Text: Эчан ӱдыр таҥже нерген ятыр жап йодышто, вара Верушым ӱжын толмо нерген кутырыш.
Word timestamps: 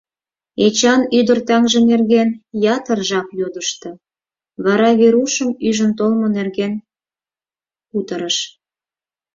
Эчан 0.65 1.01
ӱдыр 1.19 1.39
таҥже 1.47 1.79
нерген 1.91 2.29
ятыр 2.75 2.99
жап 3.09 3.27
йодышто, 3.39 3.89
вара 4.63 4.89
Верушым 4.99 5.49
ӱжын 5.67 5.91
толмо 5.99 6.27
нерген 6.37 6.73
кутырыш. 7.89 8.37